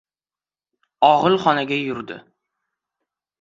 Og‘ilxonaga 1.09 1.77
yurdi. 1.81 2.19